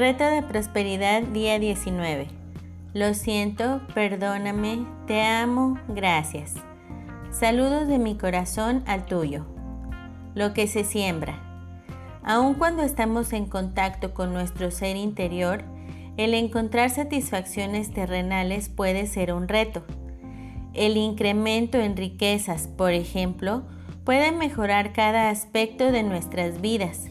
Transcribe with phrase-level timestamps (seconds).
[0.00, 2.26] Reto de prosperidad día 19.
[2.94, 6.54] Lo siento, perdóname, te amo, gracias.
[7.30, 9.44] Saludos de mi corazón al tuyo.
[10.34, 11.38] Lo que se siembra.
[12.22, 15.64] Aun cuando estamos en contacto con nuestro ser interior,
[16.16, 19.82] el encontrar satisfacciones terrenales puede ser un reto.
[20.72, 23.64] El incremento en riquezas, por ejemplo,
[24.04, 27.08] puede mejorar cada aspecto de nuestras vidas,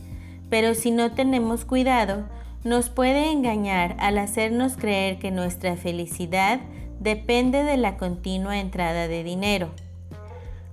[0.50, 2.26] pero si no tenemos cuidado,
[2.64, 6.60] nos puede engañar al hacernos creer que nuestra felicidad
[7.00, 9.70] depende de la continua entrada de dinero.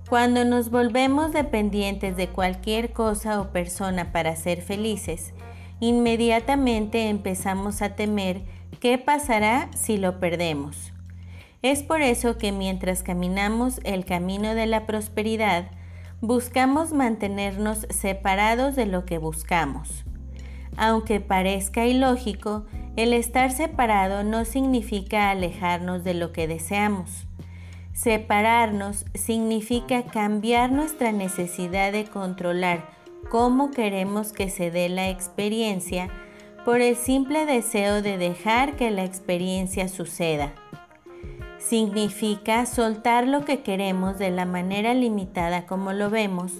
[0.09, 5.33] Cuando nos volvemos dependientes de cualquier cosa o persona para ser felices,
[5.79, 8.41] inmediatamente empezamos a temer
[8.79, 10.93] qué pasará si lo perdemos.
[11.61, 15.71] Es por eso que mientras caminamos el camino de la prosperidad,
[16.21, 20.05] buscamos mantenernos separados de lo que buscamos.
[20.77, 27.25] Aunque parezca ilógico, el estar separado no significa alejarnos de lo que deseamos.
[27.93, 32.87] Separarnos significa cambiar nuestra necesidad de controlar
[33.29, 36.09] cómo queremos que se dé la experiencia
[36.63, 40.53] por el simple deseo de dejar que la experiencia suceda.
[41.57, 46.53] Significa soltar lo que queremos de la manera limitada como lo vemos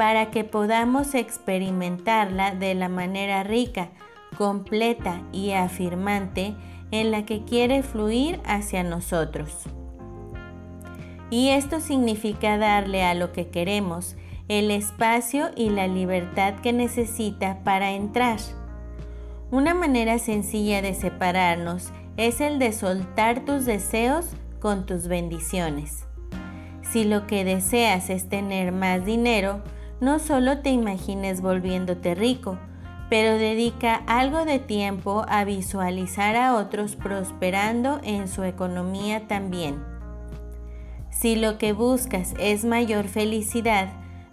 [0.00, 3.90] para que podamos experimentarla de la manera rica,
[4.38, 6.54] completa y afirmante
[6.90, 9.52] en la que quiere fluir hacia nosotros.
[11.28, 14.16] Y esto significa darle a lo que queremos
[14.48, 18.38] el espacio y la libertad que necesita para entrar.
[19.50, 24.28] Una manera sencilla de separarnos es el de soltar tus deseos
[24.60, 26.06] con tus bendiciones.
[26.90, 29.60] Si lo que deseas es tener más dinero,
[30.00, 32.58] no solo te imagines volviéndote rico,
[33.10, 39.82] pero dedica algo de tiempo a visualizar a otros prosperando en su economía también.
[41.10, 43.88] Si lo que buscas es mayor felicidad,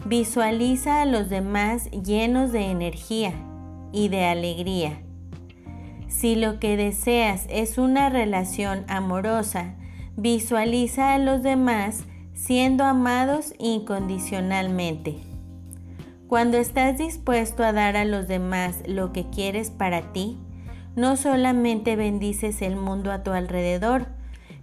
[0.05, 3.33] visualiza a los demás llenos de energía
[3.91, 5.01] y de alegría.
[6.07, 9.75] Si lo que deseas es una relación amorosa,
[10.15, 12.03] visualiza a los demás
[12.33, 15.17] siendo amados incondicionalmente.
[16.27, 20.37] Cuando estás dispuesto a dar a los demás lo que quieres para ti,
[20.95, 24.07] no solamente bendices el mundo a tu alrededor,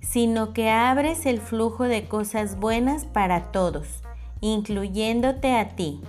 [0.01, 4.03] sino que abres el flujo de cosas buenas para todos,
[4.43, 6.03] incluyéndote a ti.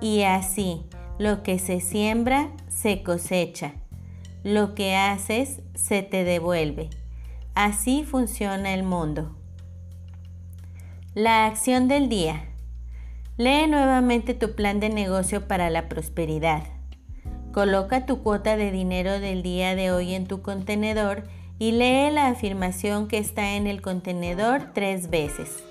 [0.00, 0.82] Y así,
[1.18, 3.72] lo que se siembra, se cosecha.
[4.44, 6.90] Lo que haces, se te devuelve.
[7.54, 9.34] Así funciona el mundo.
[11.14, 12.44] La acción del día.
[13.38, 16.62] Lee nuevamente tu plan de negocio para la prosperidad.
[17.52, 21.24] Coloca tu cuota de dinero del día de hoy en tu contenedor
[21.58, 25.62] y lee la afirmación que está en el contenedor tres veces.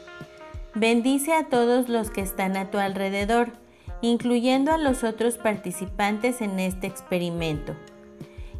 [0.75, 3.53] Bendice a todos los que están a tu alrededor,
[4.01, 7.75] incluyendo a los otros participantes en este experimento.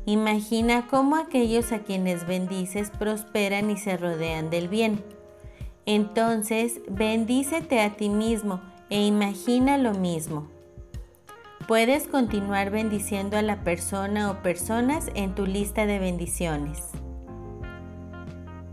[0.07, 5.03] Imagina cómo aquellos a quienes bendices prosperan y se rodean del bien.
[5.85, 8.61] Entonces, bendícete a ti mismo
[8.95, 10.47] e imagina lo mismo.
[11.67, 16.91] Puedes continuar bendiciendo a la persona o personas en tu lista de bendiciones.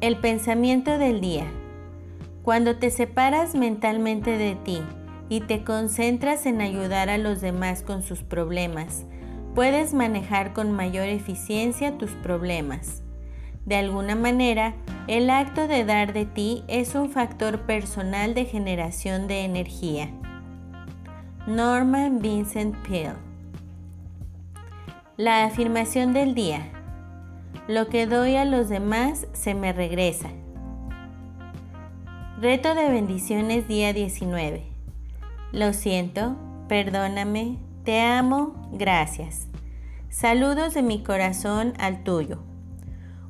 [0.01, 1.47] El pensamiento del día.
[2.45, 4.81] Cuando te separas mentalmente de ti
[5.29, 9.05] y te concentras en ayudar a los demás con sus problemas,
[9.57, 13.02] puedes manejar con mayor eficiencia tus problemas.
[13.65, 14.75] De alguna manera,
[15.07, 20.11] el acto de dar de ti es un factor personal de generación de energía.
[21.47, 23.19] Norman Vincent Peale
[25.17, 26.71] La afirmación del día.
[27.69, 30.31] Lo que doy a los demás se me regresa.
[32.41, 34.65] Reto de bendiciones día 19.
[35.53, 36.37] Lo siento,
[36.69, 39.47] perdóname, te amo, gracias.
[40.09, 42.52] Saludos de mi corazón al tuyo.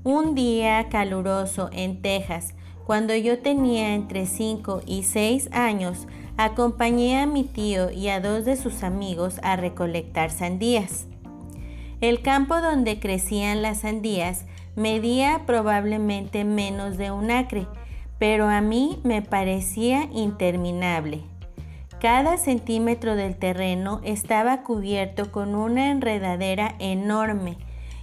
[0.04, 2.54] Un día caluroso en Texas,
[2.84, 8.44] cuando yo tenía entre 5 y 6 años, acompañé a mi tío y a dos
[8.44, 11.06] de sus amigos a recolectar sandías.
[12.00, 14.44] El campo donde crecían las sandías
[14.74, 17.68] medía probablemente menos de un acre,
[18.18, 21.20] pero a mí me parecía interminable.
[22.00, 27.56] Cada centímetro del terreno estaba cubierto con una enredadera enorme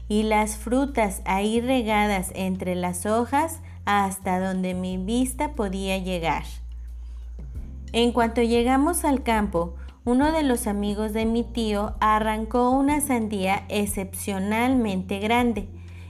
[0.09, 6.44] y las frutas ahí regadas entre las hojas hasta donde mi vista podía llegar.
[7.94, 9.75] En cuanto llegamos al campo,
[10.06, 15.67] uno de los amigos de mi tío arrancó una sandía excepcionalmente grande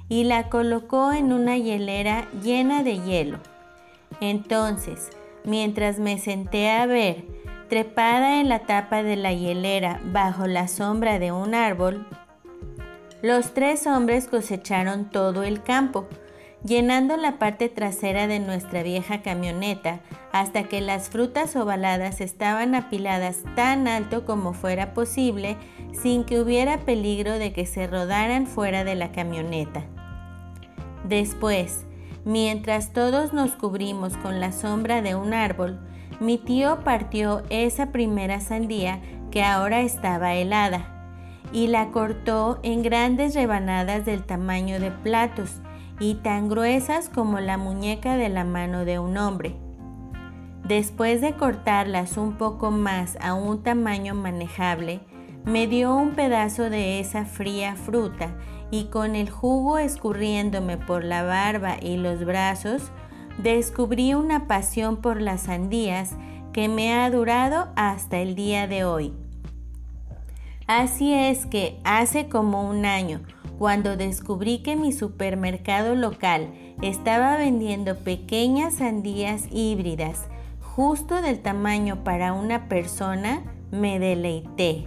[0.08, 3.40] y la colocó en una hielera llena de hielo.
[4.22, 5.10] Entonces,
[5.44, 7.26] mientras me senté a ver,
[7.70, 12.08] trepada en la tapa de la hielera bajo la sombra de un árbol,
[13.22, 16.08] los tres hombres cosecharon todo el campo,
[16.64, 20.00] llenando la parte trasera de nuestra vieja camioneta
[20.32, 25.58] hasta que las frutas ovaladas estaban apiladas tan alto como fuera posible
[25.92, 29.84] sin que hubiera peligro de que se rodaran fuera de la camioneta.
[31.04, 31.86] Después,
[32.24, 35.80] mientras todos nos cubrimos con la sombra de un árbol,
[36.22, 39.02] mi tío partió esa primera sandía
[39.32, 40.99] que ahora estaba helada
[41.52, 45.62] y la cortó en grandes rebanadas del tamaño de platos
[46.00, 49.56] y tan gruesas como la muñeca de la mano de un hombre.
[50.68, 55.02] Después de cortarlas un poco más a un tamaño manejable,
[55.46, 58.36] me dio un pedazo de esa fría fruta
[58.72, 62.92] y con el jugo escurriéndome por la barba y los brazos,
[63.40, 66.12] descubrí una pasión por las sandías
[66.54, 69.14] que me ha durado hasta el día de hoy.
[70.70, 73.22] Así es que hace como un año,
[73.58, 80.28] cuando descubrí que mi supermercado local estaba vendiendo pequeñas sandías híbridas,
[80.62, 84.86] justo del tamaño para una persona, me deleité.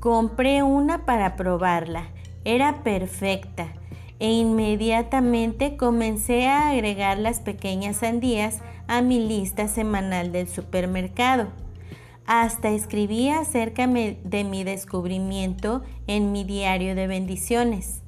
[0.00, 2.08] Compré una para probarla.
[2.44, 3.68] Era perfecta
[4.18, 11.48] e inmediatamente comencé a agregar las pequeñas sandías a mi lista semanal del supermercado.
[12.26, 18.02] Hasta escribí acerca de mi descubrimiento en mi diario de bendiciones.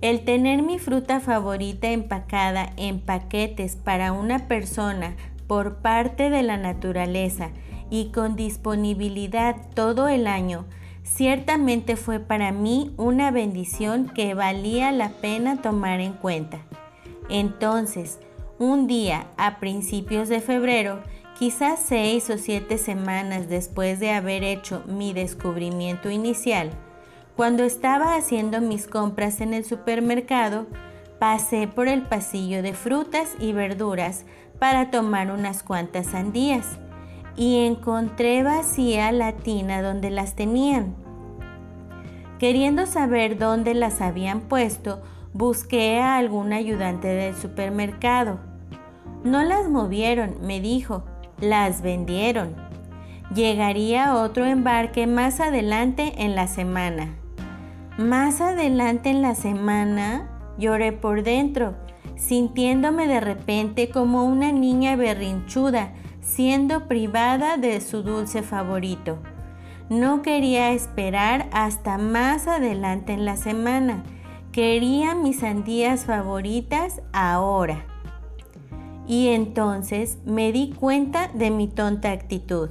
[0.00, 5.14] El tener mi fruta favorita empacada en paquetes para una persona
[5.46, 7.50] por parte de la naturaleza
[7.90, 10.66] y con disponibilidad todo el año,
[11.04, 16.58] ciertamente fue para mí una bendición que valía la pena tomar en cuenta.
[17.30, 18.18] Entonces,
[18.58, 21.02] un día a principios de febrero,
[21.38, 26.70] Quizás seis o siete semanas después de haber hecho mi descubrimiento inicial,
[27.36, 30.66] cuando estaba haciendo mis compras en el supermercado,
[31.18, 34.24] pasé por el pasillo de frutas y verduras
[34.58, 36.78] para tomar unas cuantas sandías
[37.36, 40.94] y encontré vacía la tina donde las tenían.
[42.38, 45.02] Queriendo saber dónde las habían puesto,
[45.34, 48.40] busqué a algún ayudante del supermercado.
[49.22, 51.04] No las movieron, me dijo,
[51.40, 52.54] las vendieron.
[53.34, 57.14] Llegaría otro embarque más adelante en la semana.
[57.98, 60.28] Más adelante en la semana
[60.58, 61.74] lloré por dentro,
[62.16, 65.92] sintiéndome de repente como una niña berrinchuda
[66.26, 69.18] siendo privada de su dulce favorito.
[69.88, 74.02] No quería esperar hasta más adelante en la semana.
[74.50, 77.86] Quería mis sandías favoritas ahora.
[79.06, 82.70] Y entonces me di cuenta de mi tonta actitud.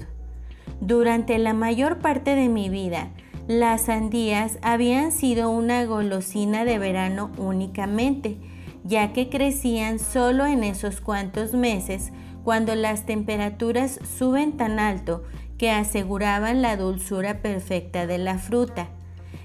[0.82, 3.10] Durante la mayor parte de mi vida,
[3.48, 8.38] las sandías habían sido una golosina de verano únicamente,
[8.84, 12.12] ya que crecían solo en esos cuantos meses
[12.44, 15.24] cuando las temperaturas suben tan alto
[15.58, 18.90] que aseguraban la dulzura perfecta de la fruta.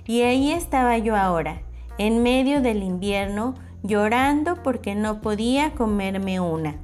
[0.07, 1.63] Y ahí estaba yo ahora,
[1.99, 6.77] en medio del invierno, llorando porque no podía comerme una.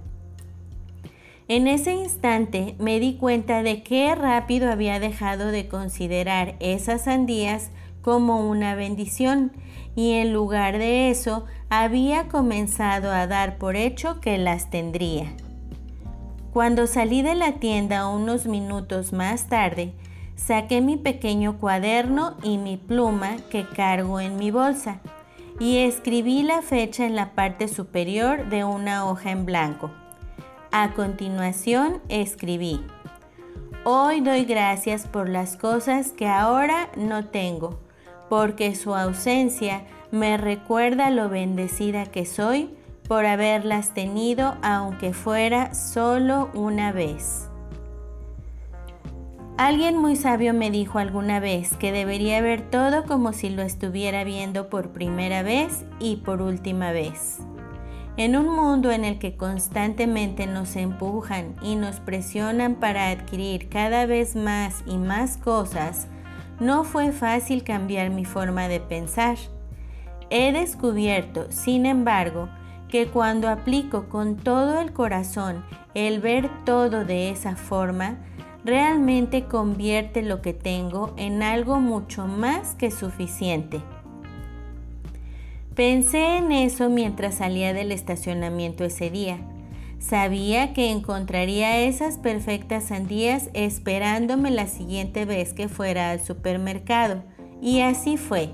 [1.49, 7.71] En ese instante me di cuenta de qué rápido había dejado de considerar esas sandías
[8.03, 9.53] como una bendición
[9.95, 15.33] y en lugar de eso había comenzado a dar por hecho que las tendría.
[16.53, 19.93] Cuando salí de la tienda unos minutos más tarde,
[20.35, 25.01] saqué mi pequeño cuaderno y mi pluma que cargo en mi bolsa
[25.59, 29.91] y escribí la fecha en la parte superior de una hoja en blanco.
[30.71, 32.85] A continuación escribí,
[33.85, 37.79] Hoy doy gracias por las cosas que ahora no tengo,
[38.29, 42.75] porque su ausencia me recuerda lo bendecida que soy
[43.07, 47.46] por haberlas tenido aunque fuera solo una vez.
[49.59, 54.23] Alguien muy sabio me dijo alguna vez que debería ver todo como si lo estuviera
[54.23, 57.39] viendo por primera vez y por última vez.
[58.19, 64.05] En un mundo en el que constantemente nos empujan y nos presionan para adquirir cada
[64.05, 66.07] vez más y más cosas,
[66.61, 69.39] no fue fácil cambiar mi forma de pensar.
[70.29, 72.51] He descubierto, sin embargo,
[72.91, 78.19] que cuando aplico con todo el corazón el ver todo de esa forma,
[78.67, 83.81] realmente convierte lo que tengo en algo mucho más que suficiente.
[85.77, 89.39] Pensé en eso mientras salía del estacionamiento ese día.
[90.01, 97.23] Sabía que encontraría esas perfectas sandías esperándome la siguiente vez que fuera al supermercado,
[97.63, 98.51] y así fue.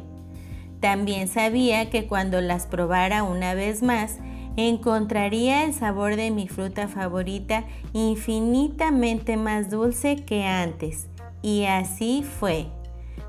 [0.81, 4.19] También sabía que cuando las probara una vez más,
[4.57, 11.09] encontraría el sabor de mi fruta favorita infinitamente más dulce que antes.
[11.43, 12.67] Y así fue.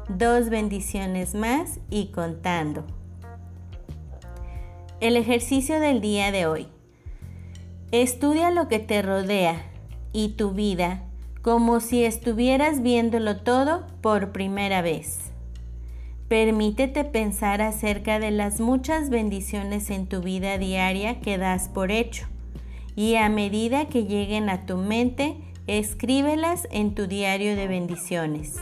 [0.09, 2.85] Dos bendiciones más y contando.
[4.99, 6.67] El ejercicio del día de hoy.
[7.91, 9.63] Estudia lo que te rodea
[10.13, 11.03] y tu vida
[11.43, 15.32] como si estuvieras viéndolo todo por primera vez.
[16.33, 22.25] Permítete pensar acerca de las muchas bendiciones en tu vida diaria que das por hecho
[22.95, 25.37] y a medida que lleguen a tu mente,
[25.67, 28.55] escríbelas en tu diario de bendiciones.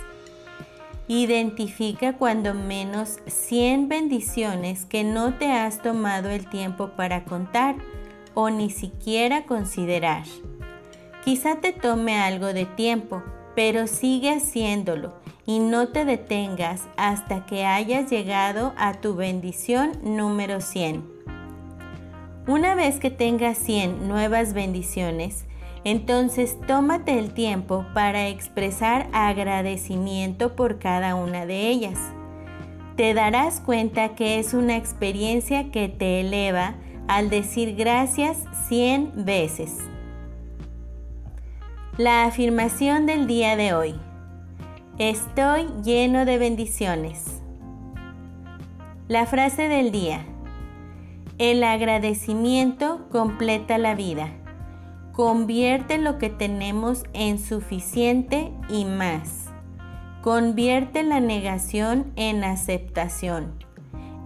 [1.07, 7.77] Identifica cuando menos 100 bendiciones que no te has tomado el tiempo para contar
[8.33, 10.25] o ni siquiera considerar.
[11.23, 13.23] Quizá te tome algo de tiempo,
[13.55, 20.61] pero sigue haciéndolo y no te detengas hasta que hayas llegado a tu bendición número
[20.61, 21.03] 100.
[22.47, 25.45] Una vez que tengas 100 nuevas bendiciones,
[25.83, 31.97] entonces tómate el tiempo para expresar agradecimiento por cada una de ellas.
[32.95, 36.75] Te darás cuenta que es una experiencia que te eleva
[37.07, 39.77] al decir gracias 100 veces.
[41.97, 44.10] La afirmación del día de hoy.
[45.01, 47.41] Estoy lleno de bendiciones.
[49.07, 50.27] La frase del día.
[51.39, 54.29] El agradecimiento completa la vida.
[55.11, 59.47] Convierte lo que tenemos en suficiente y más.
[60.21, 63.55] Convierte la negación en aceptación,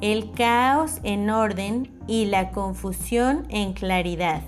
[0.01, 4.41] el caos en orden y la confusión en claridad.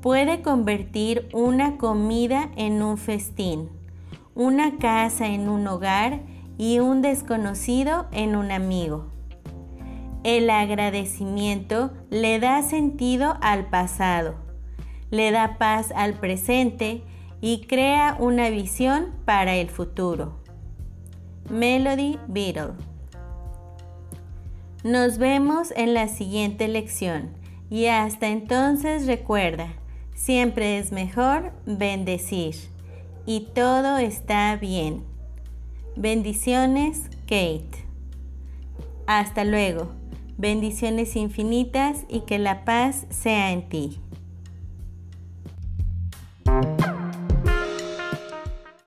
[0.00, 3.79] Puede convertir una comida en un festín
[4.40, 6.22] una casa en un hogar
[6.56, 9.12] y un desconocido en un amigo.
[10.24, 14.36] El agradecimiento le da sentido al pasado,
[15.10, 17.02] le da paz al presente
[17.42, 20.40] y crea una visión para el futuro.
[21.50, 22.72] Melody Beatle.
[24.84, 27.28] Nos vemos en la siguiente lección
[27.68, 29.74] y hasta entonces recuerda,
[30.14, 32.54] siempre es mejor bendecir
[33.30, 35.04] y todo está bien.
[35.94, 37.86] Bendiciones, Kate.
[39.06, 39.92] Hasta luego.
[40.36, 44.00] Bendiciones infinitas y que la paz sea en ti.